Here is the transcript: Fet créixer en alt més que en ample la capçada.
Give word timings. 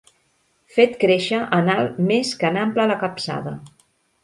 Fet 0.77 0.95
créixer 1.03 1.41
en 1.59 1.69
alt 1.75 2.01
més 2.13 2.33
que 2.41 2.51
en 2.51 2.59
ample 2.65 2.89
la 2.95 2.99
capçada. 3.07 3.57